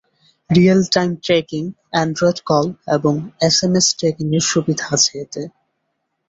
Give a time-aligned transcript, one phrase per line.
[0.49, 1.63] Real time tracking,
[1.91, 2.65] Android call
[2.95, 3.13] এবং
[3.47, 5.41] SMS ট্র্যাকিংয়ের সুবিধা আছে এতে।